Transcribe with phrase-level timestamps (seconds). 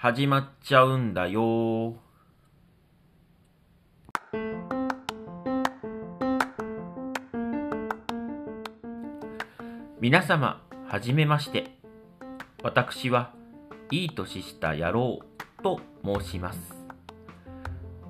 [0.00, 1.96] 始まっちゃうんだよ。
[9.98, 11.72] 皆様はじめまして。
[12.62, 13.32] 私は
[13.90, 15.18] いい年した野郎
[15.64, 16.76] と申します。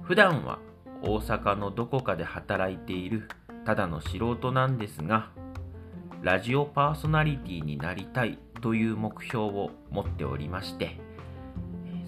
[0.02, 0.58] 普段は
[1.00, 3.30] 大阪のどこかで働いている
[3.64, 5.30] ただの素人なんですが
[6.20, 11.07] ラジオパーソナリティになりたいという目標を持っておりまして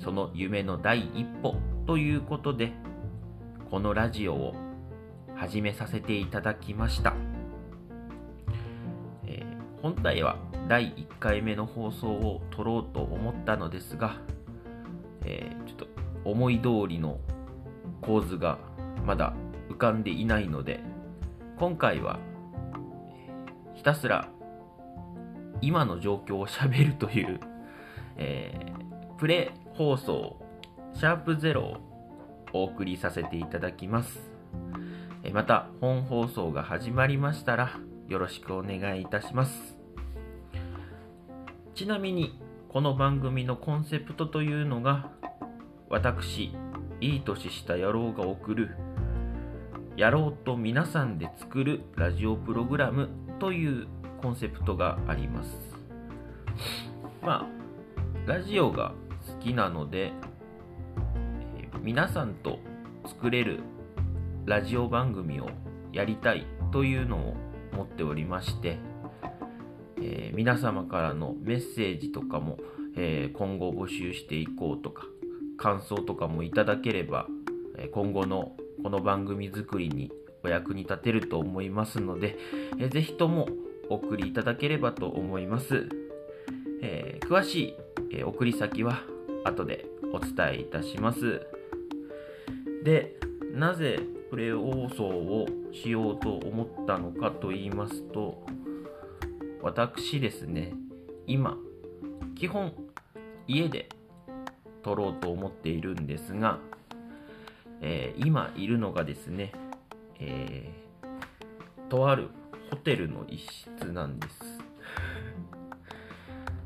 [0.02, 1.56] その夢の第一歩
[1.86, 2.72] ということで
[3.70, 4.54] このラジオを
[5.36, 7.14] 始めさせていただきました、
[9.26, 10.38] えー、本体は
[10.68, 14.16] 第1回目の放送を撮ろうと思ったのですが、
[15.24, 15.86] えー、ちょっと
[16.24, 17.18] 思い通りの
[18.00, 18.58] 構図が
[19.04, 19.34] まだ
[19.68, 20.80] 浮かんでいないので
[21.58, 22.18] 今回は
[23.74, 24.28] ひたすら
[25.60, 27.40] 今の状況をしゃべるという、
[28.16, 30.36] えー、プレ放送
[30.92, 31.76] シャープゼロを
[32.52, 34.30] お送りさせていただきます。
[35.32, 39.78] また本放送が始まりましたらよろしくお願いいたします。
[41.74, 42.38] ちなみに
[42.68, 45.08] この番組のコンセプトというのが
[45.88, 46.54] 私、
[47.00, 48.76] いい年した野郎が送る
[49.96, 53.86] 野郎と皆さんで作るラジオプログラムという
[54.20, 55.56] コンセプトがあります。
[57.22, 58.92] まあ、ラジオが
[59.26, 60.12] 好きなので、
[61.56, 62.58] えー、皆さんと
[63.06, 63.60] 作れる
[64.46, 65.48] ラジオ番組を
[65.92, 67.34] やりたいというのを
[67.76, 68.78] 持っておりまして、
[69.98, 72.58] えー、皆様からのメッセージとかも、
[72.96, 75.04] えー、今後募集していこうとか
[75.58, 77.26] 感想とかもいただければ、
[77.92, 80.10] 今後のこの番組作りに
[80.42, 82.38] お役に立てると思いますので、
[82.78, 83.48] えー、ぜひとも
[83.90, 85.88] お送りいただければと思います。
[86.82, 87.74] えー、詳しい、
[88.12, 89.02] えー、送り先は
[89.44, 91.46] 後でお伝えいたします。
[92.84, 93.16] で、
[93.54, 98.42] なぜプレ放送をしようと思ったのかと言いますと、
[99.62, 100.72] 私ですね、
[101.26, 101.56] 今、
[102.36, 102.72] 基本
[103.46, 103.88] 家で
[104.82, 106.58] 撮ろうと思っているんですが、
[107.82, 109.52] えー、今いるのがですね、
[110.18, 112.28] えー、とある
[112.70, 114.38] ホテルの一室なんです。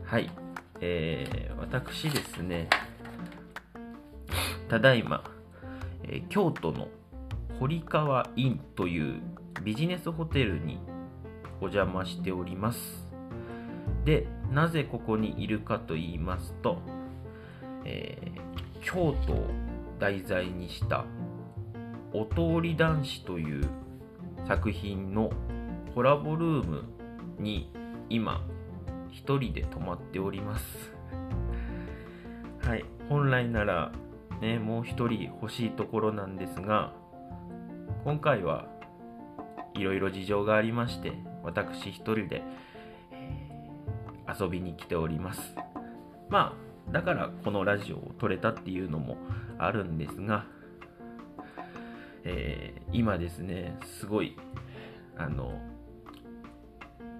[0.05, 0.31] はい。
[0.81, 2.69] えー、私ですね、
[4.69, 5.23] ただいま、
[6.03, 6.89] えー、京都の
[7.61, 9.21] 堀川インという
[9.63, 10.79] ビジネスホテルに
[11.61, 13.09] お邪魔しております。
[14.05, 16.79] で、なぜここにいるかと言いますと、
[17.85, 19.47] えー、京都を
[19.99, 21.05] 題材にした
[22.13, 23.65] 「お通り男子」という
[24.47, 25.31] 作品の
[25.95, 26.85] コラボルーム
[27.39, 27.71] に
[28.11, 28.45] 今
[29.15, 30.93] 一人で泊まっております。
[32.63, 33.93] はい、本来なら
[34.41, 36.93] ね、もう一人欲しいところなんですが、
[38.03, 38.67] 今回は
[39.75, 41.13] いろいろ事情がありまして、
[41.45, 42.43] 私一人で、
[44.27, 45.55] 遊びに来ております。
[46.29, 46.57] ま
[46.89, 49.17] あ、だからこのラジオを撮れたっていうのも
[49.59, 50.47] あるんですが、
[52.25, 54.37] えー、今ですね、すごい、
[55.17, 55.53] あの、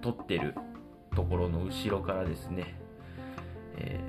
[0.01, 0.55] 撮ってる
[1.15, 2.75] ところの後ろからですね、
[3.77, 3.99] え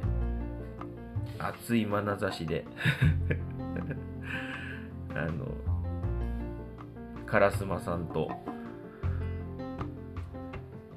[1.39, 2.65] ー、熱い眼差しで
[5.15, 5.47] あの、
[7.27, 8.31] 烏丸さんと、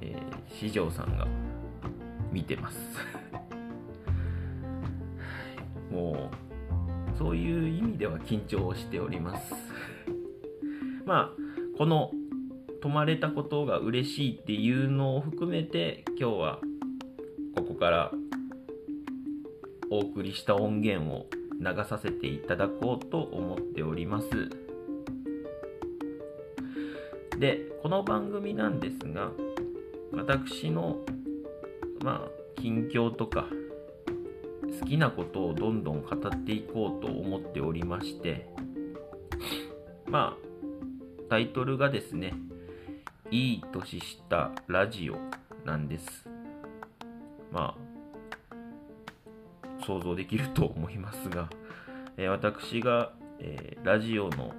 [0.00, 0.16] えー、
[0.48, 1.26] 四条さんが
[2.30, 2.78] 見てます。
[5.90, 6.30] も
[7.14, 9.54] う、そういう意味では緊張しております。
[11.06, 11.30] まあ、
[11.78, 12.10] この
[12.80, 16.60] 泊まれたことが嬉しいっていうのを含めて今日は
[17.56, 18.12] ここから
[19.90, 21.26] お送りした音源を
[21.60, 24.28] 流させていただこうと思っております。
[27.38, 29.32] でこの番組なんですが
[30.12, 30.98] 私の
[32.02, 33.46] まあ近況とか
[34.80, 38.46] 好きなことをどんどん語っていこうと思っておりまして
[40.06, 40.50] まあ
[41.30, 42.34] タイトルがですね
[43.30, 45.16] いい年したラジオ
[45.64, 46.28] なんです。
[47.52, 47.76] ま
[48.50, 51.48] あ、想像できると思いますが、
[52.16, 54.52] えー、私が、えー、ラジオの、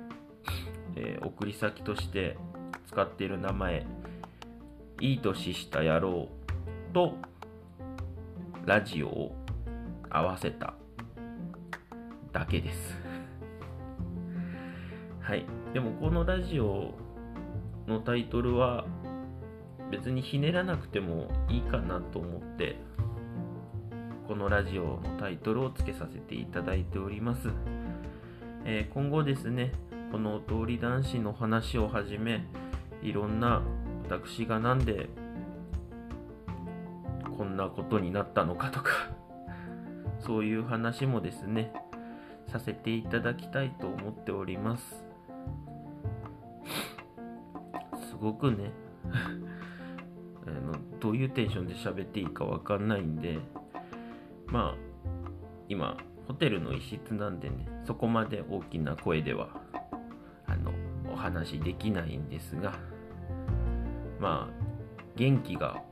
[0.96, 2.38] えー、送り先として
[2.88, 3.86] 使っている名前、
[5.02, 6.30] いい年した野郎
[6.94, 7.16] と
[8.66, 9.36] ラジオを
[10.10, 10.76] 合わせた
[12.32, 12.98] だけです。
[15.20, 15.46] はい。
[15.74, 16.94] でもこのラジオ
[17.92, 18.86] のタイトルは
[19.92, 22.78] 別にひねらなくてもいいかなと思って
[24.28, 27.50] このラジオのタイトルをつけさせていただいております。
[28.64, 29.74] えー、今後ですね、
[30.10, 32.46] この通り男子の話をはじめ、
[33.02, 33.62] いろんな
[34.10, 35.10] 私がなんで
[37.38, 38.92] こんなことになったのかとか
[40.20, 41.74] そういう話もですね、
[42.48, 45.12] させていただきたいと思っております。
[48.22, 48.72] ごくね。
[50.46, 53.40] あの、どういうテンションで喋っていいかわかんないんで、
[54.48, 54.76] まあ、
[55.68, 55.98] 今、
[56.28, 59.50] ホテルの一室なんでね、そこまで大きな声では、
[60.46, 60.72] あの、
[61.12, 62.74] お話できないんですが、
[64.20, 64.64] まあ、
[65.16, 65.84] 元気が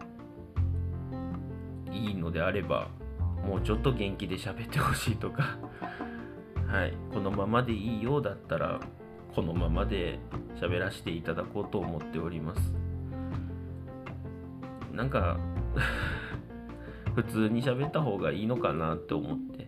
[1.92, 2.90] いいのであれば、
[3.46, 5.58] もうちょっと元気で喋ってほしいとか
[6.68, 8.80] はい、このままでいいようだったら、
[9.36, 10.20] このままで
[10.60, 12.74] 喋らせていただこうと思っております。
[14.94, 15.40] なんか
[17.16, 19.68] 普通に喋った方がいいのかなって思って、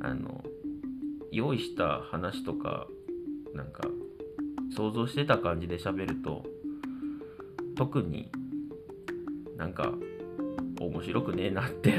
[0.00, 0.44] あの、
[1.32, 2.86] 用意した話とか、
[3.54, 3.88] なんか、
[4.70, 6.44] 想像してた感じで喋ると、
[7.76, 8.30] 特に
[9.56, 9.92] なんか
[10.80, 11.92] 面白くねえなって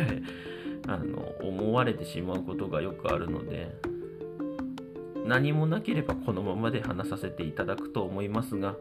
[0.87, 3.75] あの思われてしまうことがよくあるので
[5.27, 8.75] 何もなければこのままで話させていただくと思いますが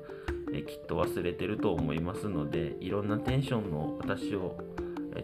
[0.54, 4.56] えきっと忘れてると思いますのでいろんなテンションの私を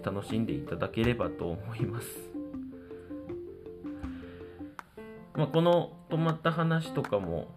[0.03, 2.09] 楽しんでいただければと思います、
[5.37, 7.49] まあ、この止まった話とかも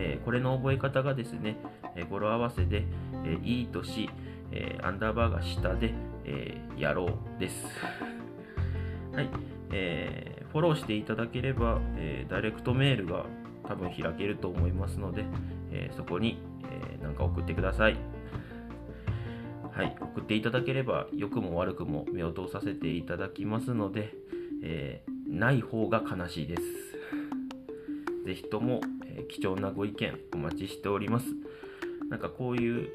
[0.00, 1.56] えー、これの覚え方がですね、
[1.94, 2.84] えー、語呂合わせで、
[3.24, 4.08] えー、いい年、
[4.50, 5.92] えー、アンダーバーが下で、
[6.24, 7.66] えー、やろうです。
[9.12, 9.28] はい、
[9.72, 13.26] えー、フォローしていただければ、えー、ダイレクトメールが
[13.68, 15.24] 多分開けると思いますので、
[15.70, 17.96] えー、そこに、えー、か送ってください。
[19.70, 24.14] はい、送っていただければ良くも悪くも目を通させていただきますので、
[24.62, 26.62] えー、ない方が悲しいです。
[28.24, 28.80] ぜひとも、
[29.28, 31.26] 貴重なご意見お待ちしております。
[32.08, 32.92] なんかこういう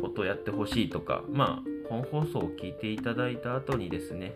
[0.00, 4.34] ことやってほしいとか、まあ、本放送を聞いていただいた後にですね、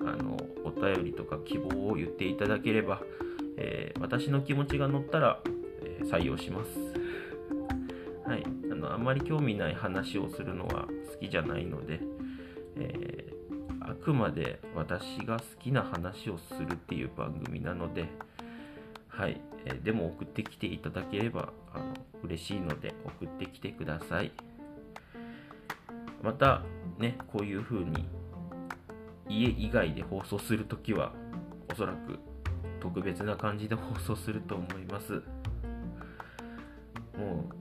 [0.00, 3.02] あの、お便りとか希望を言っていただければ、
[3.56, 5.40] えー、私の気持ちが乗ったら、
[5.82, 6.70] え採用します。
[8.28, 8.44] はい。
[8.70, 12.00] あのあんまり興味ない話をするのは好きじゃないので、
[12.76, 18.08] えー、あくまで私が好きな話をするっていう番組なので、
[19.18, 24.30] はい、えー、でも送ってきていただければあの嬉しいので送ってきてください。
[26.22, 26.62] また
[26.98, 28.08] ね、こういう風に
[29.28, 31.12] 家以外で放送するときは
[31.68, 32.20] おそらく
[32.80, 35.14] 特別な感じで放送すると思います。
[37.18, 37.58] もう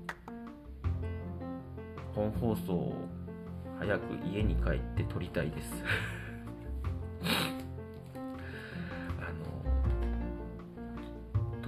[2.13, 2.95] 本放送を
[3.79, 5.71] 早く家に帰って撮りたいです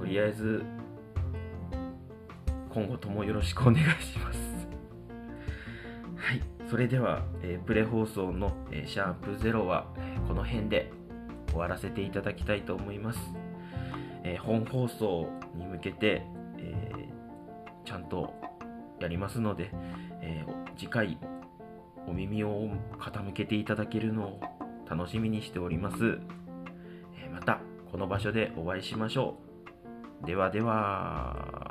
[0.09, 0.63] りあえず
[2.73, 4.39] 今後ともよろしくお願いします
[6.15, 9.87] はいそれでは、えー、プレ放送の、えー、シャープゼロは、
[10.27, 10.91] この辺で
[11.49, 13.19] 終わらせていただきたいと思います、
[14.23, 16.21] え本放送に向けて、
[16.59, 16.91] え
[17.85, 18.35] ちゃんと
[18.99, 19.71] やりますので、
[20.21, 20.45] え、
[20.77, 21.17] 次回
[22.07, 24.41] お耳を傾けていただけるのを
[24.87, 26.19] 楽しみにしております。
[27.19, 27.61] え、また
[27.91, 29.48] この場所でお会いしましょう。
[30.25, 31.68] ではでは。